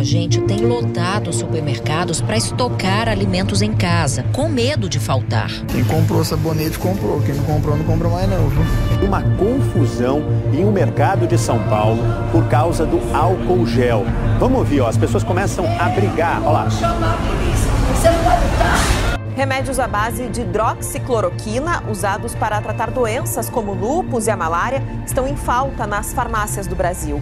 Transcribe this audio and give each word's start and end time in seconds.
Muita 0.00 0.12
gente 0.12 0.40
tem 0.40 0.64
lotado 0.64 1.30
supermercados 1.30 2.22
para 2.22 2.34
estocar 2.34 3.06
alimentos 3.06 3.60
em 3.60 3.70
casa, 3.70 4.24
com 4.32 4.48
medo 4.48 4.88
de 4.88 4.98
faltar. 4.98 5.50
Quem 5.68 5.84
comprou 5.84 6.24
sabonete 6.24 6.78
comprou, 6.78 7.20
quem 7.20 7.34
não 7.34 7.44
comprou 7.44 7.76
não 7.76 7.84
compra 7.84 8.08
mais 8.08 8.26
não. 8.30 8.48
Viu? 8.48 9.06
Uma 9.06 9.20
confusão 9.20 10.22
em 10.54 10.64
um 10.64 10.72
mercado 10.72 11.26
de 11.26 11.36
São 11.36 11.58
Paulo 11.68 12.02
por 12.32 12.48
causa 12.48 12.86
do 12.86 12.98
álcool 13.14 13.66
gel. 13.66 14.06
Vamos 14.38 14.60
ouvir, 14.60 14.80
ó, 14.80 14.88
as 14.88 14.96
pessoas 14.96 15.22
começam 15.22 15.66
a 15.78 15.90
brigar. 15.90 16.40
Olha 16.44 16.50
lá. 16.50 16.70
Chamar 16.70 17.12
a 17.12 17.18
polícia. 17.18 17.70
Você 17.94 18.10
não 18.10 18.24
vai 18.24 18.40
lutar. 18.42 19.20
Remédios 19.36 19.78
à 19.78 19.86
base 19.86 20.28
de 20.28 20.40
hidroxicloroquina, 20.40 21.84
usados 21.90 22.34
para 22.34 22.58
tratar 22.62 22.90
doenças 22.90 23.50
como 23.50 23.74
lúpus 23.74 24.28
e 24.28 24.30
a 24.30 24.36
malária, 24.36 24.82
estão 25.04 25.28
em 25.28 25.36
falta 25.36 25.86
nas 25.86 26.14
farmácias 26.14 26.66
do 26.66 26.74
Brasil. 26.74 27.20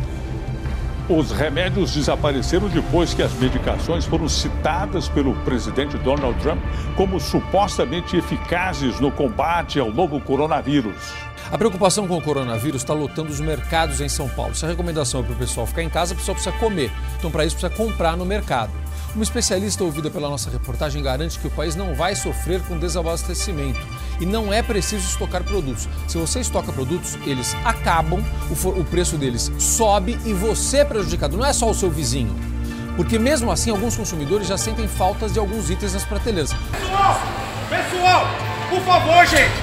Os 1.09 1.31
remédios 1.31 1.95
desapareceram 1.95 2.69
depois 2.69 3.15
que 3.15 3.23
as 3.23 3.33
medicações 3.33 4.05
foram 4.05 4.29
citadas 4.29 5.09
pelo 5.09 5.35
presidente 5.37 5.97
Donald 5.97 6.39
Trump 6.41 6.63
como 6.97 7.19
supostamente 7.19 8.15
eficazes 8.15 9.01
no 9.01 9.11
combate 9.11 9.81
ao 9.81 9.91
novo 9.91 10.21
coronavírus. 10.21 11.15
A 11.51 11.57
preocupação 11.57 12.07
com 12.07 12.19
o 12.19 12.21
coronavírus 12.21 12.83
está 12.83 12.93
lotando 12.93 13.31
os 13.31 13.41
mercados 13.41 14.03
em 14.03 14.09
São 14.09 14.29
Paulo. 14.29 14.55
Se 14.55 14.67
a 14.67 14.69
recomendação 14.69 15.21
é 15.21 15.23
para 15.23 15.33
o 15.33 15.39
pessoal 15.39 15.67
ficar 15.67 15.83
em 15.83 15.89
casa, 15.89 16.13
o 16.13 16.17
pessoal 16.17 16.35
precisa 16.35 16.55
comer. 16.59 16.93
Então, 17.19 17.31
para 17.31 17.47
isso, 17.47 17.57
precisa 17.57 17.75
comprar 17.75 18.15
no 18.15 18.27
mercado. 18.27 18.73
Uma 19.15 19.25
especialista 19.25 19.83
ouvida 19.83 20.11
pela 20.11 20.29
nossa 20.29 20.51
reportagem 20.51 21.03
garante 21.03 21.39
que 21.39 21.47
o 21.47 21.51
país 21.51 21.75
não 21.75 21.95
vai 21.95 22.15
sofrer 22.15 22.61
com 22.65 22.79
desabastecimento 22.79 23.81
e 24.21 24.27
não 24.27 24.53
é 24.53 24.63
preciso 24.63 25.07
estocar 25.07 25.43
produtos. 25.45 25.89
Se 26.07 26.19
você 26.19 26.41
estoca 26.41 26.73
produtos, 26.73 27.17
eles 27.27 27.57
acabam, 27.65 28.23
o, 28.51 28.69
o 28.69 28.85
preço 28.85 29.17
deles 29.17 29.51
sobe 29.59 30.19
e 30.25 30.33
você 30.33 30.79
é 30.79 30.85
prejudicado, 30.85 31.37
não 31.37 31.45
é 31.45 31.53
só 31.53 31.69
o 31.71 31.75
seu 31.75 31.91
vizinho. 31.91 32.35
Porque 32.97 33.19
mesmo 33.19 33.51
assim, 33.51 33.71
alguns 33.71 33.97
consumidores 33.97 34.49
já 34.49 34.59
sentem 34.59 34.89
faltas 34.89 35.33
de 35.33 35.39
alguns 35.39 35.71
itens 35.71 35.95
nas 35.95 36.05
prateleiras. 36.05 36.53
Pessoal, 36.53 37.21
pessoal, 37.71 38.27
por 38.69 38.81
favor, 38.81 39.25
gente. 39.27 39.55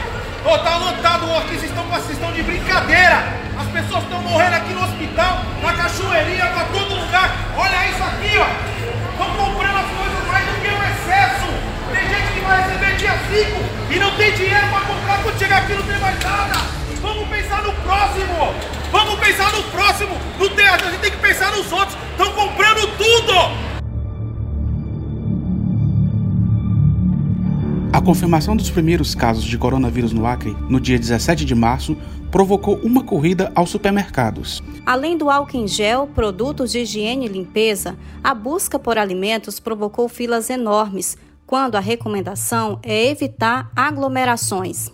Ô, 0.45 0.57
tá 0.59 0.77
lotado 0.77 1.25
aqui, 1.37 1.55
vocês 1.55 1.71
estão, 1.71 1.83
vocês 1.85 2.11
estão 2.11 2.31
de 2.31 2.43
brincadeira. 2.43 3.27
As 3.59 3.67
pessoas 3.67 4.03
estão 4.03 4.21
morrendo 4.21 4.53
aqui 4.53 4.73
no 4.73 4.83
hospital, 4.83 5.41
na 5.61 5.73
cachoeirinha, 5.73 6.45
pra 6.45 6.65
todo 6.65 6.93
lugar. 6.93 7.35
Olha 7.57 7.89
isso 7.89 8.03
aqui, 8.03 8.37
ó. 8.37 8.47
Estão 9.11 9.35
comprando 9.35 9.77
as 9.77 9.91
coisas 9.97 10.27
mais 10.27 10.45
do 10.45 10.53
que 10.61 10.67
o 10.67 10.83
excesso. 10.85 11.47
Tem 11.91 12.07
gente 12.07 12.33
que 12.33 12.39
vai 12.41 12.61
receber 12.61 12.95
dia 12.95 13.17
5 13.89 13.93
e 13.95 13.99
não 13.99 14.04
tem 14.17 14.33
dinheiro 14.33 14.67
para 14.69 14.81
comprar 14.81 15.23
quando 15.23 15.37
chegar 15.37 15.63
aqui 15.63 15.73
não 15.73 15.83
tem 15.83 15.99
mais 15.99 16.23
nada. 16.23 16.53
Vamos 17.01 17.27
pensar 17.27 17.63
no 17.63 17.73
próximo. 17.73 18.53
Vamos 18.91 19.19
pensar 19.19 19.51
no 19.51 19.63
próximo. 19.63 20.17
Não 20.39 20.49
tem, 20.49 20.67
a 20.67 20.77
gente 20.77 20.99
tem 20.99 21.11
que 21.11 21.17
pensar 21.17 21.51
nos 21.51 21.71
outros. 21.71 21.97
Estão 22.11 22.31
comprando 22.31 22.97
tudo. 22.97 23.65
A 27.91 28.01
confirmação 28.01 28.55
dos 28.55 28.69
primeiros 28.69 29.15
casos 29.15 29.43
de 29.43 29.57
coronavírus 29.57 30.13
no 30.13 30.25
Acre, 30.25 30.55
no 30.69 30.79
dia 30.79 30.99
17 30.99 31.43
de 31.43 31.55
março, 31.55 31.97
provocou 32.31 32.75
uma 32.83 33.03
corrida 33.03 33.51
aos 33.55 33.69
supermercados. 33.69 34.61
Além 34.85 35.17
do 35.17 35.29
álcool 35.29 35.57
em 35.57 35.67
gel, 35.67 36.07
produtos 36.13 36.71
de 36.71 36.79
higiene 36.79 37.25
e 37.25 37.29
limpeza, 37.29 37.97
a 38.23 38.33
busca 38.33 38.77
por 38.77 38.97
alimentos 38.97 39.59
provocou 39.59 40.07
filas 40.09 40.49
enormes, 40.49 41.17
quando 41.45 41.75
a 41.75 41.79
recomendação 41.79 42.79
é 42.83 43.09
evitar 43.09 43.71
aglomerações. 43.75 44.89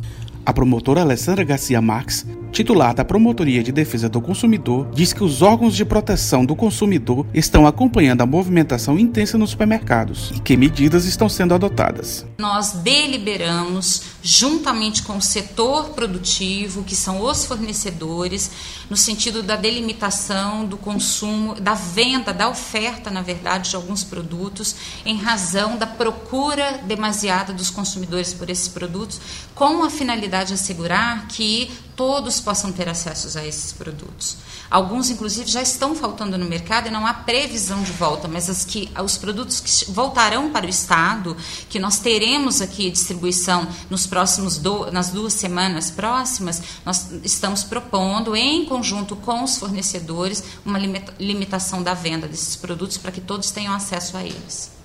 A 0.45 0.51
promotora 0.51 1.01
Alessandra 1.01 1.43
Garcia 1.43 1.81
Marques, 1.81 2.25
titular 2.51 2.93
da 2.93 3.03
Promotoria 3.03 3.63
de 3.63 3.71
Defesa 3.71 4.07
do 4.07 4.21
Consumidor, 4.21 4.89
diz 4.93 5.13
que 5.13 5.23
os 5.23 5.41
órgãos 5.41 5.75
de 5.75 5.83
proteção 5.83 6.45
do 6.45 6.55
consumidor 6.55 7.25
estão 7.33 7.65
acompanhando 7.65 8.21
a 8.21 8.25
movimentação 8.25 8.99
intensa 8.99 9.37
nos 9.37 9.51
supermercados 9.51 10.31
e 10.35 10.39
que 10.39 10.55
medidas 10.55 11.05
estão 11.05 11.27
sendo 11.27 11.53
adotadas. 11.53 12.25
Nós 12.37 12.71
deliberamos, 12.71 14.03
juntamente 14.21 15.03
com 15.03 15.17
o 15.17 15.21
setor 15.21 15.89
produtivo, 15.89 16.83
que 16.83 16.95
são 16.95 17.21
os 17.21 17.45
fornecedores, 17.45 18.51
no 18.89 18.97
sentido 18.97 19.41
da 19.41 19.55
delimitação 19.55 20.65
do 20.65 20.77
consumo, 20.77 21.55
da 21.55 21.73
venda, 21.73 22.33
da 22.33 22.49
oferta, 22.49 23.09
na 23.09 23.21
verdade, 23.21 23.69
de 23.69 23.75
alguns 23.75 24.03
produtos, 24.03 24.75
em 25.05 25.17
razão 25.17 25.77
da 25.77 25.87
procura 25.87 26.79
demasiada 26.85 27.53
dos 27.53 27.69
consumidores 27.69 28.33
por 28.33 28.49
esses 28.49 28.67
produtos, 28.67 29.19
com 29.55 29.83
a 29.83 29.89
finalidade 29.89 30.21
finalidade 30.21 30.53
assegurar 30.53 31.27
que 31.27 31.69
todos 32.01 32.39
possam 32.39 32.71
ter 32.71 32.89
acesso 32.89 33.37
a 33.37 33.45
esses 33.45 33.71
produtos. 33.71 34.37
Alguns, 34.71 35.11
inclusive, 35.11 35.47
já 35.47 35.61
estão 35.61 35.93
faltando 35.93 36.35
no 36.35 36.45
mercado 36.45 36.87
e 36.87 36.89
não 36.89 37.05
há 37.05 37.13
previsão 37.13 37.83
de 37.83 37.91
volta, 37.91 38.27
mas 38.27 38.49
as 38.49 38.65
que, 38.65 38.89
os 39.05 39.19
produtos 39.19 39.59
que 39.59 39.91
voltarão 39.91 40.49
para 40.49 40.65
o 40.65 40.69
Estado, 40.69 41.37
que 41.69 41.77
nós 41.77 41.99
teremos 41.99 42.59
aqui 42.59 42.89
distribuição 42.89 43.67
nos 43.87 44.07
próximos 44.07 44.57
do, 44.57 44.91
nas 44.91 45.09
duas 45.11 45.33
semanas 45.33 45.91
próximas, 45.91 46.59
nós 46.83 47.05
estamos 47.23 47.63
propondo, 47.63 48.35
em 48.35 48.65
conjunto 48.65 49.15
com 49.15 49.43
os 49.43 49.59
fornecedores, 49.59 50.43
uma 50.65 50.79
limitação 51.19 51.83
da 51.83 51.93
venda 51.93 52.27
desses 52.27 52.55
produtos 52.55 52.97
para 52.97 53.11
que 53.11 53.21
todos 53.21 53.51
tenham 53.51 53.75
acesso 53.75 54.17
a 54.17 54.23
eles. 54.23 54.80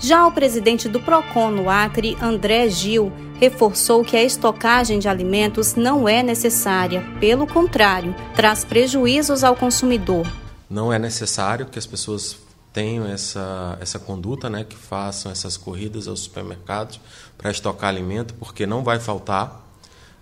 Já 0.00 0.26
o 0.26 0.32
presidente 0.32 0.88
do 0.88 1.00
PROCON 1.00 1.50
no 1.50 1.68
Acre, 1.68 2.16
André 2.22 2.68
Gil, 2.68 3.12
reforçou 3.40 4.04
que 4.04 4.16
a 4.16 4.22
estocagem 4.22 5.00
de 5.00 5.08
alimentos 5.08 5.74
não 5.74 6.08
é 6.08 6.22
necessária, 6.22 7.04
pelo 7.18 7.48
contrário, 7.48 8.14
traz 8.34 8.64
prejuízos 8.64 9.42
ao 9.42 9.56
consumidor. 9.56 10.30
Não 10.70 10.92
é 10.92 11.00
necessário 11.00 11.66
que 11.66 11.78
as 11.78 11.86
pessoas 11.86 12.36
tenham 12.72 13.06
essa, 13.06 13.76
essa 13.80 13.98
conduta, 13.98 14.48
né, 14.48 14.62
que 14.62 14.76
façam 14.76 15.32
essas 15.32 15.56
corridas 15.56 16.06
aos 16.06 16.20
supermercados 16.20 17.00
para 17.36 17.50
estocar 17.50 17.88
alimento, 17.88 18.34
porque 18.34 18.66
não 18.66 18.84
vai 18.84 19.00
faltar. 19.00 19.66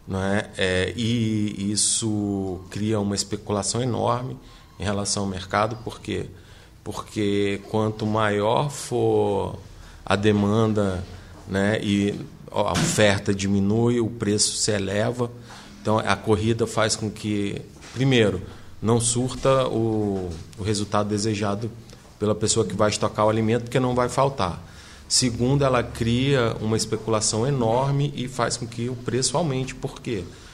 Não 0.08 0.22
é? 0.22 0.48
é 0.56 0.94
e 0.96 1.70
isso 1.70 2.60
cria 2.70 2.98
uma 2.98 3.14
especulação 3.14 3.82
enorme 3.82 4.38
em 4.78 4.84
relação 4.84 5.24
ao 5.24 5.28
mercado, 5.28 5.76
porque 5.84 6.26
porque 6.86 7.60
quanto 7.68 8.06
maior 8.06 8.70
for 8.70 9.58
a 10.04 10.14
demanda 10.14 11.02
né, 11.48 11.80
e 11.82 12.14
a 12.48 12.70
oferta 12.70 13.34
diminui, 13.34 13.98
o 13.98 14.08
preço 14.08 14.56
se 14.56 14.70
eleva. 14.70 15.28
Então 15.82 15.98
a 15.98 16.14
corrida 16.14 16.64
faz 16.64 16.94
com 16.94 17.10
que, 17.10 17.60
primeiro, 17.92 18.40
não 18.80 19.00
surta 19.00 19.66
o, 19.66 20.30
o 20.56 20.62
resultado 20.62 21.08
desejado 21.08 21.68
pela 22.20 22.36
pessoa 22.36 22.64
que 22.64 22.76
vai 22.76 22.88
estocar 22.88 23.26
o 23.26 23.30
alimento, 23.30 23.64
porque 23.64 23.80
não 23.80 23.92
vai 23.92 24.08
faltar. 24.08 24.62
Segundo, 25.08 25.64
ela 25.64 25.82
cria 25.82 26.54
uma 26.60 26.76
especulação 26.76 27.44
enorme 27.44 28.12
e 28.14 28.28
faz 28.28 28.56
com 28.56 28.64
que 28.64 28.88
o 28.88 28.94
preço 28.94 29.36
aumente. 29.36 29.74
Por 29.74 30.00
quê? 30.00 30.22
porque 30.22 30.45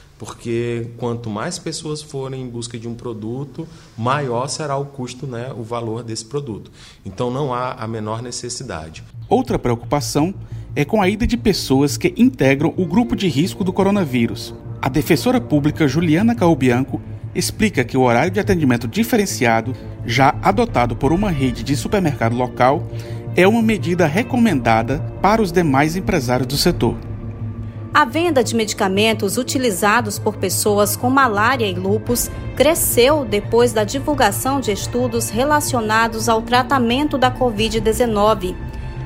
quanto 0.97 1.29
mais 1.29 1.59
pessoas 1.59 2.01
forem 2.01 2.41
em 2.41 2.47
busca 2.47 2.77
de 2.77 2.87
um 2.87 2.93
produto, 2.93 3.67
maior 3.97 4.47
será 4.47 4.77
o 4.77 4.85
custo, 4.85 5.27
né, 5.27 5.51
o 5.57 5.63
valor 5.63 6.03
desse 6.03 6.25
produto. 6.25 6.71
Então 7.05 7.29
não 7.31 7.53
há 7.53 7.73
a 7.73 7.87
menor 7.87 8.21
necessidade. 8.21 9.03
Outra 9.27 9.59
preocupação 9.59 10.33
é 10.75 10.83
com 10.83 11.01
a 11.01 11.09
ida 11.09 11.27
de 11.27 11.37
pessoas 11.37 11.97
que 11.97 12.13
integram 12.17 12.73
o 12.77 12.85
grupo 12.85 13.15
de 13.15 13.27
risco 13.27 13.63
do 13.63 13.73
coronavírus. 13.73 14.53
A 14.81 14.89
defensora 14.89 15.39
pública 15.39 15.87
Juliana 15.87 16.35
Calbianco 16.35 17.01
explica 17.35 17.83
que 17.83 17.97
o 17.97 18.01
horário 18.01 18.31
de 18.31 18.39
atendimento 18.39 18.87
diferenciado, 18.87 19.75
já 20.05 20.35
adotado 20.41 20.95
por 20.95 21.11
uma 21.11 21.31
rede 21.31 21.63
de 21.63 21.75
supermercado 21.75 22.35
local, 22.35 22.87
é 23.35 23.47
uma 23.47 23.61
medida 23.61 24.05
recomendada 24.05 24.99
para 25.21 25.41
os 25.41 25.51
demais 25.51 25.95
empresários 25.95 26.47
do 26.47 26.57
setor. 26.57 26.95
A 27.93 28.05
venda 28.05 28.43
de 28.43 28.55
medicamentos 28.55 29.37
utilizados 29.37 30.17
por 30.17 30.35
pessoas 30.37 30.95
com 30.95 31.11
malária 31.11 31.67
e 31.67 31.75
lupus 31.75 32.27
cresceu 32.55 33.23
depois 33.23 33.71
da 33.71 33.83
divulgação 33.83 34.59
de 34.59 34.71
estudos 34.71 35.29
relacionados 35.29 36.27
ao 36.27 36.41
tratamento 36.41 37.19
da 37.19 37.29
Covid-19. 37.29 38.55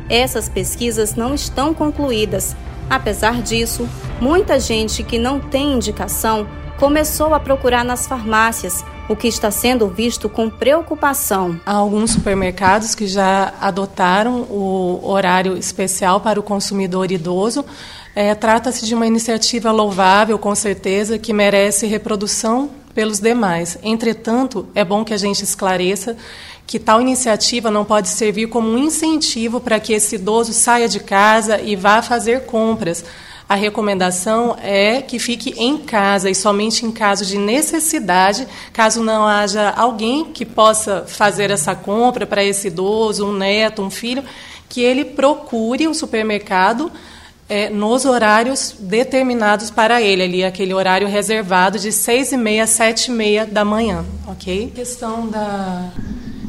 Essas 0.10 0.48
pesquisas 0.48 1.16
não 1.16 1.36
estão 1.36 1.74
concluídas. 1.74 2.56
Apesar 2.90 3.42
disso, 3.42 3.90
muita 4.22 4.58
gente 4.58 5.04
que 5.04 5.20
não 5.20 5.38
tem 5.38 5.74
indicação 5.74 6.48
começou 6.80 7.34
a 7.34 7.40
procurar 7.42 7.84
nas 7.84 8.08
farmácias, 8.08 8.86
o 9.10 9.16
que 9.16 9.28
está 9.28 9.50
sendo 9.50 9.88
visto 9.88 10.30
com 10.30 10.50
preocupação. 10.50 11.60
Há 11.66 11.74
alguns 11.74 12.12
supermercados 12.12 12.94
que 12.94 13.08
já 13.08 13.54
adotaram 13.60 14.42
o 14.42 15.00
horário 15.04 15.58
especial 15.58 16.20
para 16.20 16.40
o 16.40 16.44
consumidor 16.44 17.12
idoso 17.12 17.66
é, 18.20 18.34
Trata-se 18.34 18.84
de 18.84 18.96
uma 18.96 19.06
iniciativa 19.06 19.72
louvável, 19.72 20.40
com 20.40 20.56
certeza, 20.56 21.20
que 21.20 21.32
merece 21.32 21.86
reprodução 21.86 22.68
pelos 22.92 23.20
demais. 23.20 23.78
Entretanto, 23.84 24.68
é 24.74 24.84
bom 24.84 25.06
que 25.06 25.14
a 25.14 25.18
gente 25.18 25.44
esclareça 25.44 26.18
que 26.66 26.80
tal 26.80 27.00
iniciativa 27.00 27.70
não 27.70 27.86
pode 27.86 28.08
servir 28.08 28.48
como 28.48 28.70
um 28.70 28.78
incentivo 28.80 29.62
para 29.62 29.80
que 29.80 29.94
esse 29.94 30.16
idoso 30.16 30.52
saia 30.52 30.90
de 30.90 31.00
casa 31.00 31.62
e 31.62 31.76
vá 31.76 32.02
fazer 32.02 32.48
compras. 32.48 33.06
a 33.48 33.54
recomendação 33.54 34.58
é 34.64 35.00
que 35.00 35.20
fique 35.20 35.54
em 35.56 35.78
casa 35.78 36.28
e 36.28 36.34
somente 36.34 36.88
em 36.88 36.92
caso 36.92 37.24
de 37.24 37.38
necessidade, 37.38 38.48
caso 38.74 39.04
não 39.04 39.28
haja 39.28 39.70
alguém 39.70 40.26
que 40.26 40.44
possa 40.44 41.06
fazer 41.08 41.52
essa 41.52 41.76
compra 41.76 42.26
para 42.26 42.44
esse 42.44 42.70
idoso, 42.70 43.28
um 43.28 43.32
neto, 43.32 43.84
um 43.84 43.92
filho, 43.92 44.24
que 44.68 44.82
ele 44.82 45.06
procure 45.06 45.88
o 45.88 45.94
supermercado 45.94 46.92
é, 47.50 47.70
nos 47.70 48.06
horários 48.06 48.76
determinados 48.80 49.72
para 49.72 50.02
ele, 50.02 50.24
ali 50.24 50.44
aquele 50.44 50.74
horário 50.74 51.08
reservado 51.08 51.80
de 51.80 51.92
seis 51.92 52.32
e 52.32 52.38
meia, 52.38 52.68
sete 52.68 53.08
e 53.08 53.12
meia 53.12 53.46
da 53.46 53.64
manhã, 53.64 54.06
ok? 54.28 54.72
Questão 54.76 55.28
da 55.28 55.92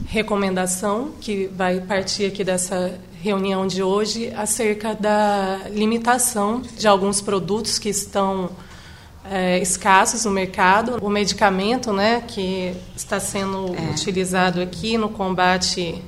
recomendação 0.07 1.13
que 1.21 1.49
vai 1.55 1.81
partir 1.81 2.27
aqui 2.27 2.43
dessa 2.43 2.99
reunião 3.21 3.67
de 3.67 3.83
hoje 3.83 4.33
acerca 4.37 4.95
da 4.95 5.61
limitação 5.71 6.63
de 6.77 6.87
alguns 6.89 7.21
produtos 7.21 7.79
que 7.79 7.89
estão 7.89 8.51
é, 9.31 9.59
escassos 9.59 10.25
no 10.25 10.31
mercado. 10.31 10.99
O 11.03 11.11
medicamento 11.11 11.93
né, 11.93 12.23
que 12.27 12.75
está 12.97 13.21
sendo 13.21 13.75
é. 13.75 13.91
utilizado 13.91 14.61
aqui 14.61 14.97
no 14.97 15.09
combate 15.09 16.03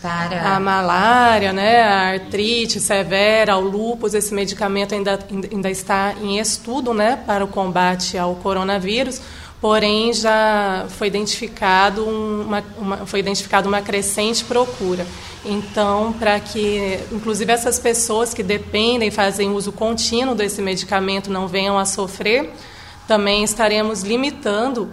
para 0.00 0.54
a 0.54 0.60
malária, 0.60 1.52
né, 1.52 1.82
a 1.82 2.12
artrite 2.12 2.78
severa, 2.78 3.56
o 3.56 3.60
lúpus, 3.60 4.14
esse 4.14 4.32
medicamento 4.32 4.94
ainda, 4.94 5.18
ainda 5.50 5.70
está 5.70 6.14
em 6.22 6.38
estudo 6.38 6.94
né, 6.94 7.18
para 7.26 7.44
o 7.44 7.48
combate 7.48 8.16
ao 8.16 8.36
coronavírus 8.36 9.20
porém 9.60 10.12
já 10.12 10.86
foi 10.88 11.08
identificado 11.08 12.04
uma, 12.04 12.64
uma, 12.78 12.96
foi 12.98 13.20
identificado 13.20 13.68
uma 13.68 13.82
crescente 13.82 14.44
procura. 14.44 15.06
Então, 15.44 16.12
para 16.12 16.38
que, 16.38 16.98
inclusive, 17.10 17.52
essas 17.52 17.78
pessoas 17.78 18.34
que 18.34 18.42
dependem, 18.42 19.10
fazem 19.10 19.50
uso 19.50 19.72
contínuo 19.72 20.34
desse 20.34 20.60
medicamento 20.60 21.30
não 21.30 21.48
venham 21.48 21.78
a 21.78 21.84
sofrer, 21.84 22.52
também 23.06 23.42
estaremos 23.42 24.02
limitando 24.02 24.90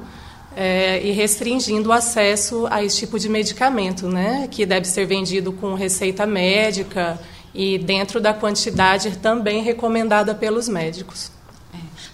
é, 0.56 1.02
e 1.04 1.12
restringindo 1.12 1.90
o 1.90 1.92
acesso 1.92 2.66
a 2.72 2.84
esse 2.84 2.98
tipo 3.00 3.20
de 3.20 3.28
medicamento, 3.28 4.08
né, 4.08 4.48
que 4.50 4.66
deve 4.66 4.88
ser 4.88 5.06
vendido 5.06 5.52
com 5.52 5.74
receita 5.74 6.26
médica 6.26 7.20
e 7.54 7.78
dentro 7.78 8.20
da 8.22 8.34
quantidade 8.34 9.18
também 9.18 9.62
recomendada 9.62 10.34
pelos 10.34 10.68
médicos. 10.70 11.32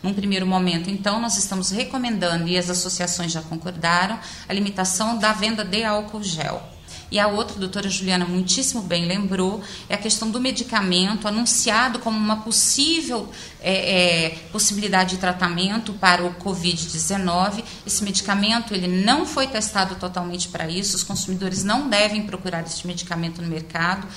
Num 0.02 0.14
primeiro 0.14 0.48
momento, 0.48 0.90
então, 0.90 1.22
nós 1.22 1.38
estamos 1.38 1.70
recomendando, 1.70 2.48
e 2.48 2.58
as 2.58 2.70
associações 2.72 3.32
já 3.32 3.42
concordaram, 3.42 4.18
a 4.50 4.54
limitação 4.54 5.20
da 5.20 5.32
venda 5.32 5.64
de 5.64 5.84
álcool 5.84 6.24
gel. 6.24 6.71
E 7.12 7.20
a 7.20 7.28
outra, 7.28 7.58
a 7.58 7.60
doutora 7.60 7.90
Juliana 7.90 8.24
muitíssimo 8.24 8.82
bem 8.82 9.06
lembrou, 9.06 9.62
é 9.90 9.96
a 9.96 9.98
questão 9.98 10.32
do 10.32 10.40
medicamento 10.40 11.28
anunciado 11.28 12.00
como 12.00 12.18
uma 12.18 12.38
possível 12.38 13.30
é, 13.60 14.26
é, 14.26 14.30
possibilidade 14.52 15.12
de 15.12 15.18
tratamento 15.18 15.92
para 15.94 16.24
o 16.24 16.34
Covid-19. 16.36 17.66
Esse 17.86 18.02
medicamento 18.02 18.74
ele 18.74 18.88
não 18.88 19.26
foi 19.26 19.46
testado 19.48 19.96
totalmente 19.96 20.48
para 20.48 20.70
isso, 20.70 20.96
os 20.96 21.04
consumidores 21.04 21.66
não 21.66 21.90
devem 21.90 22.24
procurar 22.24 22.62
esse 22.62 22.88
medicamento 22.88 23.42
no 23.42 23.48
mercado. 23.50 24.08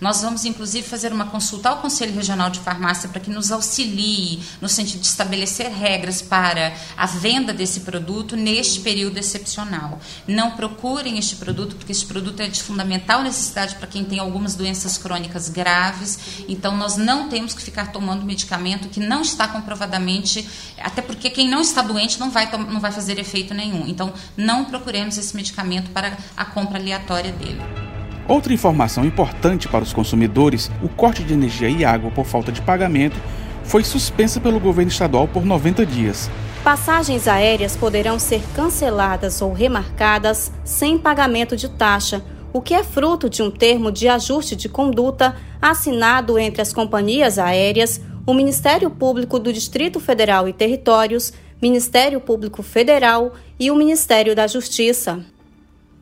Nós 0.00 0.20
vamos, 0.20 0.44
inclusive, 0.44 0.86
fazer 0.86 1.12
uma 1.12 1.26
consulta 1.26 1.70
ao 1.70 1.78
Conselho 1.78 2.14
Regional 2.14 2.50
de 2.50 2.60
Farmácia 2.60 3.08
para 3.08 3.20
que 3.20 3.30
nos 3.30 3.50
auxilie 3.50 4.40
no 4.60 4.68
sentido 4.68 5.00
de 5.00 5.06
estabelecer 5.06 5.70
regras 5.70 6.20
para 6.20 6.74
a 6.96 7.06
venda 7.06 7.52
desse 7.52 7.80
produto 7.80 8.36
neste 8.36 8.80
período 8.80 9.18
excepcional. 9.18 9.98
Não 10.26 10.52
procurem 10.52 11.18
este 11.18 11.36
produto, 11.36 11.76
porque 11.76 11.92
este 11.92 12.06
produto 12.06 12.40
é 12.40 12.48
de 12.48 12.62
fundamental 12.62 13.22
necessidade 13.22 13.76
para 13.76 13.86
quem 13.86 14.04
tem 14.04 14.18
algumas 14.18 14.54
doenças 14.54 14.98
crônicas 14.98 15.48
graves. 15.48 16.18
Então, 16.48 16.76
nós 16.76 16.96
não 16.96 17.28
temos 17.28 17.54
que 17.54 17.62
ficar 17.62 17.92
tomando 17.92 18.24
medicamento 18.24 18.88
que 18.88 19.00
não 19.00 19.22
está 19.22 19.48
comprovadamente, 19.48 20.46
até 20.78 21.00
porque 21.00 21.30
quem 21.30 21.48
não 21.48 21.60
está 21.60 21.80
doente 21.82 22.20
não 22.20 22.30
vai, 22.30 22.50
não 22.50 22.80
vai 22.80 22.92
fazer 22.92 23.18
efeito 23.18 23.54
nenhum. 23.54 23.86
Então, 23.86 24.12
não 24.36 24.64
procuremos 24.64 25.16
esse 25.16 25.34
medicamento 25.34 25.90
para 25.90 26.16
a 26.36 26.44
compra 26.44 26.78
aleatória 26.78 27.32
dele. 27.32 27.85
Outra 28.28 28.52
informação 28.52 29.04
importante 29.04 29.68
para 29.68 29.84
os 29.84 29.92
consumidores: 29.92 30.70
o 30.82 30.88
corte 30.88 31.22
de 31.22 31.32
energia 31.32 31.68
e 31.68 31.84
água 31.84 32.10
por 32.10 32.24
falta 32.24 32.50
de 32.50 32.60
pagamento 32.60 33.16
foi 33.62 33.84
suspensa 33.84 34.40
pelo 34.40 34.60
governo 34.60 34.90
estadual 34.90 35.28
por 35.28 35.44
90 35.44 35.84
dias. 35.86 36.30
Passagens 36.64 37.28
aéreas 37.28 37.76
poderão 37.76 38.18
ser 38.18 38.42
canceladas 38.54 39.40
ou 39.40 39.52
remarcadas 39.52 40.50
sem 40.64 40.98
pagamento 40.98 41.56
de 41.56 41.68
taxa, 41.68 42.24
o 42.52 42.60
que 42.60 42.74
é 42.74 42.82
fruto 42.82 43.30
de 43.30 43.42
um 43.42 43.50
termo 43.50 43.92
de 43.92 44.08
ajuste 44.08 44.56
de 44.56 44.68
conduta 44.68 45.36
assinado 45.62 46.38
entre 46.38 46.60
as 46.60 46.72
companhias 46.72 47.38
aéreas, 47.38 48.00
o 48.26 48.34
Ministério 48.34 48.90
Público 48.90 49.38
do 49.38 49.52
Distrito 49.52 50.00
Federal 50.00 50.48
e 50.48 50.52
Territórios, 50.52 51.32
Ministério 51.62 52.20
Público 52.20 52.62
Federal 52.62 53.34
e 53.58 53.70
o 53.70 53.76
Ministério 53.76 54.34
da 54.34 54.48
Justiça. 54.48 55.24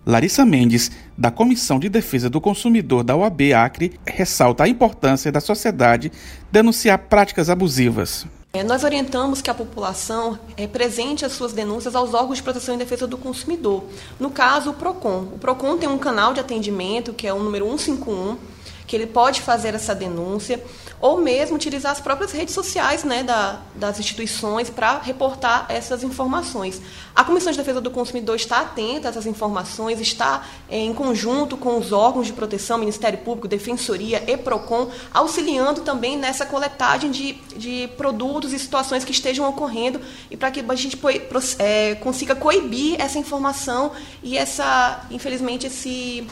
Larissa 0.06 0.44
Mendes, 0.44 0.90
da 1.16 1.30
Comissão 1.30 1.78
de 1.78 1.88
Defesa 1.88 2.28
do 2.28 2.40
Consumidor 2.40 3.02
da 3.02 3.16
OAB 3.16 3.52
Acre, 3.54 3.98
ressalta 4.06 4.64
a 4.64 4.68
importância 4.68 5.32
da 5.32 5.40
sociedade 5.40 6.12
denunciar 6.52 6.98
práticas 6.98 7.48
abusivas. 7.48 8.26
É, 8.52 8.62
nós 8.62 8.84
orientamos 8.84 9.42
que 9.42 9.50
a 9.50 9.54
população 9.54 10.38
presente 10.72 11.24
as 11.24 11.32
suas 11.32 11.52
denúncias 11.52 11.96
aos 11.96 12.14
órgãos 12.14 12.36
de 12.36 12.42
proteção 12.44 12.74
e 12.74 12.78
defesa 12.78 13.06
do 13.06 13.18
consumidor. 13.18 13.82
No 14.20 14.30
caso, 14.30 14.70
o 14.70 14.74
PROCON. 14.74 15.28
O 15.34 15.38
PROCON 15.38 15.76
tem 15.76 15.88
um 15.88 15.98
canal 15.98 16.32
de 16.32 16.38
atendimento, 16.38 17.12
que 17.12 17.26
é 17.26 17.32
o 17.32 17.42
número 17.42 17.66
151, 17.66 18.36
que 18.86 18.94
ele 18.94 19.06
pode 19.06 19.40
fazer 19.40 19.74
essa 19.74 19.94
denúncia 19.94 20.62
ou 21.00 21.18
mesmo 21.18 21.56
utilizar 21.56 21.92
as 21.92 22.00
próprias 22.00 22.32
redes 22.32 22.54
sociais 22.54 23.04
né, 23.04 23.22
da, 23.22 23.60
das 23.74 23.98
instituições 23.98 24.70
para 24.70 24.98
reportar 25.00 25.66
essas 25.68 26.02
informações. 26.02 26.80
A 27.14 27.22
Comissão 27.22 27.52
de 27.52 27.58
Defesa 27.58 27.80
do 27.80 27.90
Consumidor 27.90 28.36
está 28.36 28.60
atenta 28.60 29.08
a 29.08 29.10
essas 29.10 29.26
informações, 29.26 30.00
está 30.00 30.46
é, 30.68 30.78
em 30.78 30.94
conjunto 30.94 31.56
com 31.56 31.78
os 31.78 31.92
órgãos 31.92 32.26
de 32.26 32.32
proteção, 32.32 32.78
Ministério 32.78 33.18
Público, 33.18 33.46
Defensoria 33.46 34.24
e 34.26 34.36
PROCON, 34.36 34.90
auxiliando 35.12 35.82
também 35.82 36.16
nessa 36.16 36.46
coletagem 36.46 37.10
de, 37.10 37.34
de 37.54 37.88
produtos 37.98 38.52
e 38.52 38.58
situações 38.58 39.04
que 39.04 39.12
estejam 39.12 39.48
ocorrendo 39.48 40.00
e 40.30 40.36
para 40.38 40.50
que 40.50 40.64
a 40.66 40.74
gente 40.74 40.98
é, 41.58 41.96
consiga 41.96 42.34
coibir 42.34 42.98
essa 42.98 43.18
informação 43.18 43.92
e 44.22 44.38
essa, 44.38 45.04
infelizmente, 45.10 45.66
esse, 45.66 46.26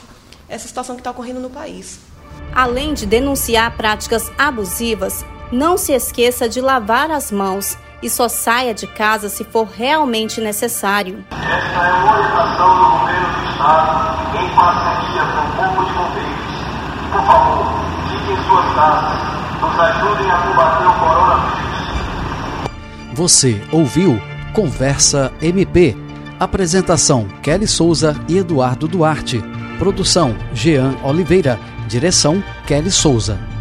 essa 0.49 0.66
situação 0.66 0.96
que 0.96 1.00
está 1.00 1.10
ocorrendo 1.10 1.40
no 1.40 1.50
país. 1.50 2.12
Além 2.55 2.94
de 2.94 3.06
denunciar 3.06 3.76
práticas 3.76 4.31
abusivas, 4.37 5.25
não 5.50 5.76
se 5.76 5.93
esqueça 5.93 6.49
de 6.49 6.61
lavar 6.61 7.11
as 7.11 7.31
mãos 7.31 7.76
e 8.02 8.11
só 8.11 8.29
saia 8.29 8.75
de 8.75 8.87
casa 8.87 9.29
se 9.29 9.44
for 9.44 9.69
realmente 9.69 10.40
necessário. 10.40 11.25
Esta 11.31 11.87
é 11.87 11.93
uma 11.93 12.12
orientação 12.14 12.68
do 12.68 12.85
governo 12.90 13.28
do 13.33 13.49
Estado 13.50 14.38
em 14.38 14.49
parceria 14.57 15.25
com 15.25 15.40
o 15.40 15.52
Corpo 15.57 15.85
de 15.85 15.92
Bombeiros. 15.92 16.52
Por 17.12 17.23
favor, 17.26 17.66
fiquem 18.11 18.35
em 18.35 18.45
suas 18.49 18.75
casas. 18.75 19.33
Nos 19.61 19.78
ajudem 19.78 20.30
a 20.30 20.37
combater 20.38 20.87
o 20.87 20.92
coronavírus. 20.99 21.62
Você 23.14 23.62
ouviu 23.71 24.21
Conversa 24.52 25.33
MP. 25.40 25.97
Apresentação: 26.38 27.26
Kelly 27.42 27.66
Souza 27.66 28.16
e 28.28 28.38
Eduardo 28.38 28.88
Duarte. 28.88 29.42
Produção: 29.78 30.35
Jean 30.52 30.95
Oliveira. 31.02 31.59
Direção: 31.89 32.43
Kelly 32.67 32.91
Souza. 32.91 33.51